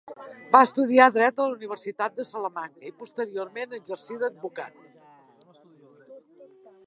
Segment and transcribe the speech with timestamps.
[0.53, 4.83] Va estudiar dret a la Universitat de Salamanca, i posteriorment exercí d'advocat.